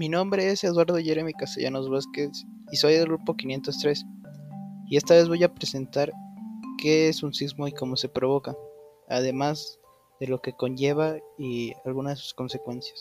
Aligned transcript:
Mi 0.00 0.08
nombre 0.08 0.50
es 0.50 0.64
Eduardo 0.64 0.96
Jeremy 0.96 1.34
Castellanos 1.34 1.90
Vázquez 1.90 2.46
y 2.72 2.76
soy 2.78 2.94
del 2.94 3.04
grupo 3.04 3.36
503. 3.36 4.06
Y 4.88 4.96
esta 4.96 5.12
vez 5.12 5.28
voy 5.28 5.44
a 5.44 5.52
presentar 5.52 6.10
qué 6.78 7.10
es 7.10 7.22
un 7.22 7.34
sismo 7.34 7.68
y 7.68 7.72
cómo 7.72 7.96
se 7.96 8.08
provoca, 8.08 8.56
además 9.10 9.78
de 10.18 10.28
lo 10.28 10.40
que 10.40 10.54
conlleva 10.54 11.18
y 11.36 11.74
algunas 11.84 12.14
de 12.14 12.22
sus 12.22 12.32
consecuencias. 12.32 12.98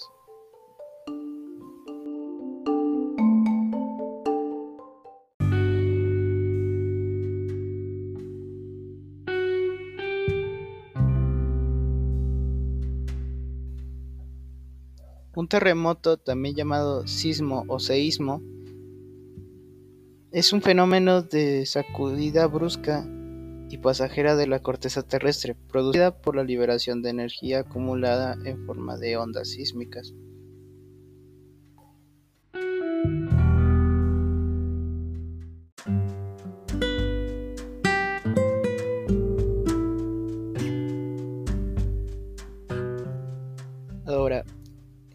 Un 15.39 15.47
terremoto, 15.47 16.17
también 16.17 16.53
llamado 16.53 17.07
sismo 17.07 17.63
o 17.69 17.79
seísmo, 17.79 18.41
es 20.33 20.51
un 20.51 20.61
fenómeno 20.61 21.21
de 21.21 21.65
sacudida 21.65 22.45
brusca 22.45 23.07
y 23.69 23.77
pasajera 23.77 24.35
de 24.35 24.47
la 24.47 24.59
corteza 24.59 25.01
terrestre, 25.01 25.55
producida 25.69 26.19
por 26.19 26.35
la 26.35 26.43
liberación 26.43 27.01
de 27.01 27.11
energía 27.11 27.59
acumulada 27.59 28.37
en 28.43 28.65
forma 28.65 28.97
de 28.97 29.15
ondas 29.15 29.51
sísmicas. 29.51 30.13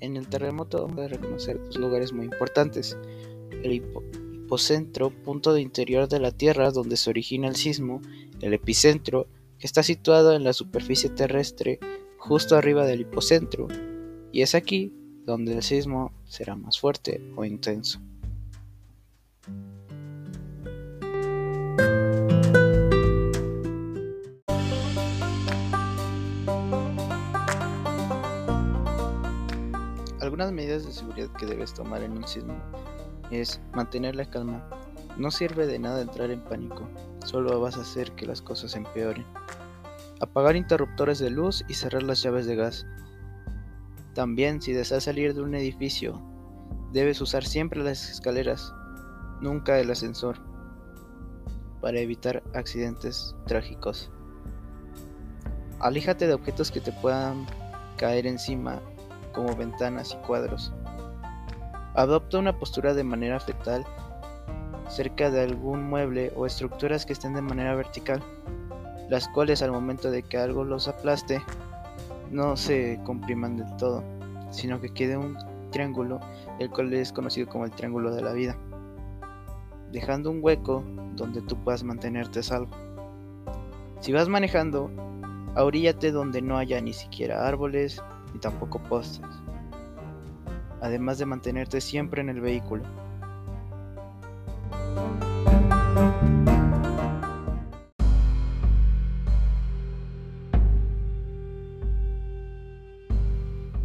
En 0.05 0.17
el 0.17 0.29
terremoto 0.29 0.87
vamos 0.87 1.05
a 1.05 1.09
reconocer 1.09 1.59
dos 1.59 1.77
lugares 1.77 2.13
muy 2.13 2.25
importantes. 2.27 2.97
El 3.51 3.73
hipocentro, 3.73 5.11
punto 5.11 5.53
de 5.53 5.61
interior 5.61 6.09
de 6.09 6.21
la 6.21 6.33
Tierra 6.33 6.71
donde 6.71 6.97
se 6.97 7.11
origina 7.11 7.49
el 7.49 7.57
sismo, 7.57 8.01
el 8.41 8.55
epicentro, 8.55 9.27
que 9.59 9.67
está 9.67 9.83
situado 9.83 10.35
en 10.35 10.45
la 10.45 10.53
superficie 10.53 11.11
terrestre 11.11 11.79
justo 12.19 12.57
arriba 12.57 12.87
del 12.87 13.03
hipocentro, 13.03 13.69
y 14.33 14.43
es 14.43 14.55
aquí 14.55 14.93
donde 15.25 15.55
el 15.55 15.63
sismo 15.63 16.13
será 16.25 16.57
más 16.57 16.79
fuerte 16.79 17.23
o 17.37 17.45
intenso. 17.45 18.01
Algunas 30.35 30.53
medidas 30.53 30.85
de 30.85 30.91
seguridad 30.91 31.31
que 31.39 31.47
debes 31.47 31.75
tomar 31.75 32.03
en 32.03 32.11
un 32.11 32.27
sismo 32.27 32.57
es 33.31 33.61
mantener 33.73 34.17
la 34.17 34.29
calma. 34.29 34.69
No 35.17 35.31
sirve 35.31 35.65
de 35.65 35.79
nada 35.79 36.03
entrar 36.03 36.33
en 36.33 36.43
pánico, 36.43 36.89
solo 37.25 37.61
vas 37.61 37.77
a 37.77 37.83
hacer 37.83 38.11
que 38.17 38.27
las 38.27 38.43
cosas 38.43 38.75
empeoren. 38.75 39.25
Apagar 40.21 40.57
interruptores 40.57 41.21
de 41.21 41.31
luz 41.31 41.65
y 41.69 41.75
cerrar 41.75 42.03
las 42.03 42.21
llaves 42.21 42.47
de 42.47 42.57
gas. 42.57 42.85
También 44.13 44.61
si 44.61 44.73
deseas 44.73 45.05
salir 45.05 45.35
de 45.35 45.43
un 45.43 45.55
edificio, 45.55 46.21
debes 46.93 47.21
usar 47.21 47.45
siempre 47.45 47.85
las 47.85 48.11
escaleras, 48.11 48.75
nunca 49.41 49.79
el 49.79 49.89
ascensor, 49.89 50.39
para 51.81 52.01
evitar 52.01 52.43
accidentes 52.55 53.37
trágicos. 53.47 54.11
Alíjate 55.79 56.27
de 56.27 56.35
objetos 56.35 56.73
que 56.73 56.81
te 56.81 56.91
puedan 56.91 57.47
caer 57.97 58.27
encima 58.27 58.83
como 59.35 59.55
ventanas 59.55 60.13
y 60.13 60.27
cuadros. 60.27 60.73
Adopta 61.95 62.39
una 62.39 62.59
postura 62.59 62.95
de 62.95 63.05
manera 63.05 63.39
fetal 63.41 63.85
cerca 64.89 65.31
de 65.31 65.43
algún 65.43 65.89
mueble 65.89 66.33
o 66.37 66.47
estructuras 66.47 67.07
que 67.07 67.13
estén 67.13 67.35
de 67.35 67.43
manera 67.43 67.75
vertical, 67.75 68.23
las 69.09 69.29
cuales 69.29 69.63
al 69.63 69.73
momento 69.73 70.11
de 70.11 70.23
que 70.23 70.39
algo 70.39 70.65
los 70.65 70.89
aplaste 70.89 71.43
no 72.31 72.57
se 72.57 73.01
compriman 73.05 73.57
del 73.57 73.77
todo, 73.77 74.03
sino 74.51 74.81
que 74.81 74.93
quede 74.93 75.17
un 75.17 75.37
triángulo, 75.71 76.21
el 76.59 76.71
cual 76.71 76.93
es 76.95 77.13
conocido 77.13 77.49
como 77.49 77.65
el 77.65 77.71
triángulo 77.71 78.15
de 78.15 78.23
la 78.23 78.33
vida, 78.33 78.57
dejando 79.93 80.31
un 80.31 80.41
hueco 80.43 80.85
donde 81.17 81.43
tú 81.43 81.57
puedas 81.57 81.83
mantenerte 81.85 82.43
salvo. 82.43 82.71
Si 84.01 84.13
vas 84.13 84.29
manejando, 84.29 84.91
auríllate 85.55 86.13
donde 86.13 86.43
no 86.43 86.59
haya 86.59 86.81
ni 86.81 86.93
siquiera 86.93 87.47
árboles, 87.47 88.03
ni 88.35 88.41
tampoco 88.41 88.83
postes, 88.83 89.23
además 90.83 91.19
de 91.19 91.27
mantenerte 91.27 91.81
siempre 91.81 92.21
en 92.21 92.29
el 92.29 92.41
vehículo. 92.41 92.83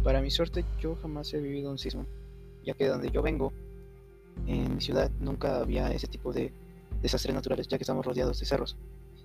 Para 0.02 0.20
mi 0.20 0.30
suerte 0.30 0.64
yo 0.80 0.96
jamás 0.96 1.32
he 1.32 1.40
vivido 1.40 1.70
un 1.70 1.78
sismo, 1.78 2.04
ya 2.64 2.74
que 2.74 2.88
donde 2.88 3.10
yo 3.10 3.22
vengo, 3.22 3.52
en 4.46 4.74
mi 4.74 4.80
ciudad 4.80 5.10
nunca 5.20 5.60
había 5.60 5.92
ese 5.92 6.08
tipo 6.08 6.32
de 6.32 6.52
desastres 7.00 7.34
naturales, 7.34 7.68
ya 7.68 7.78
que 7.78 7.84
estamos 7.84 8.04
rodeados 8.04 8.40
de 8.40 8.46
cerros, 8.46 8.76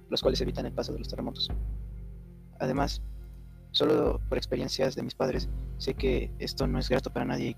los 0.10 0.22
cuales 0.22 0.40
evitan 0.42 0.68
el 0.68 0.74
paso 0.74 0.94
de 0.94 1.00
los 1.00 1.08
terremotos. 1.08 1.50
Además, 2.60 3.02
Solo 3.76 4.22
por 4.30 4.38
experiencias 4.38 4.96
de 4.96 5.04
mis 5.04 5.16
padres 5.16 5.50
sé 5.80 5.96
que 5.96 6.32
esto 6.40 6.66
no 6.66 6.80
es 6.80 6.88
grato 6.88 7.12
para 7.12 7.26
nadie 7.26 7.58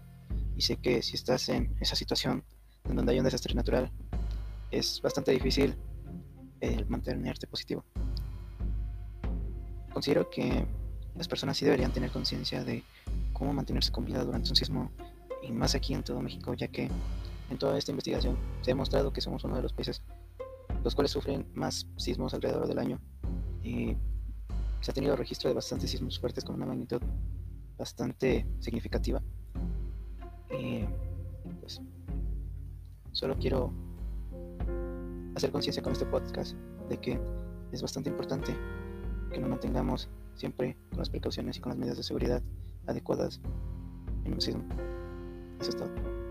y 0.55 0.61
sé 0.63 0.77
que 0.77 1.03
si 1.03 1.15
estás 1.15 1.47
en 1.47 1.75
esa 1.79 1.95
situación 1.95 2.43
en 2.85 2.95
donde 2.95 3.11
hay 3.11 3.19
un 3.19 3.25
desastre 3.25 3.53
natural 3.53 3.91
es 4.71 4.99
bastante 4.99 5.31
difícil 5.31 5.77
el 6.59 6.87
mantenerte 6.87 7.45
positivo. 7.45 7.85
Considero 9.93 10.27
que 10.31 10.65
las 11.13 11.27
personas 11.27 11.55
sí 11.55 11.65
deberían 11.65 11.91
tener 11.91 12.09
conciencia 12.09 12.63
de 12.63 12.83
cómo 13.31 13.53
mantenerse 13.53 13.91
con 13.91 14.03
vida 14.03 14.23
durante 14.23 14.49
un 14.49 14.55
sismo 14.55 14.91
y 15.43 15.51
más 15.51 15.75
aquí 15.75 15.93
en 15.93 16.01
todo 16.01 16.19
México, 16.23 16.55
ya 16.55 16.67
que 16.67 16.89
en 17.51 17.57
toda 17.59 17.77
esta 17.77 17.91
investigación 17.91 18.39
se 18.61 18.71
ha 18.71 18.73
demostrado 18.73 19.13
que 19.13 19.21
somos 19.21 19.43
uno 19.43 19.57
de 19.57 19.61
los 19.61 19.71
países 19.71 20.01
los 20.83 20.95
cuales 20.95 21.11
sufren 21.11 21.45
más 21.53 21.85
sismos 21.95 22.33
alrededor 22.33 22.67
del 22.67 22.79
año 22.79 22.99
y 23.61 23.95
se 24.81 24.91
ha 24.91 24.93
tenido 24.93 25.15
registro 25.15 25.49
de 25.49 25.55
bastantes 25.55 25.91
sismos 25.91 26.19
fuertes 26.19 26.43
con 26.43 26.55
una 26.55 26.65
magnitud 26.65 27.01
bastante 27.77 28.45
significativa. 28.59 29.21
Y 30.49 30.85
pues 31.59 31.81
solo 33.11 33.35
quiero 33.37 33.73
hacer 35.35 35.51
conciencia 35.51 35.83
con 35.83 35.93
este 35.93 36.05
podcast 36.05 36.55
de 36.89 36.97
que 36.97 37.19
es 37.71 37.81
bastante 37.81 38.09
importante 38.09 38.55
que 39.31 39.39
nos 39.39 39.49
mantengamos 39.49 40.09
siempre 40.35 40.77
con 40.89 40.99
las 40.99 41.09
precauciones 41.09 41.57
y 41.57 41.59
con 41.59 41.71
las 41.71 41.77
medidas 41.77 41.97
de 41.97 42.03
seguridad 42.03 42.41
adecuadas 42.87 43.41
en 44.23 44.33
un 44.33 44.41
sismo. 44.41 44.63
Eso 45.59 45.69
es 45.69 45.75
todo. 45.75 46.26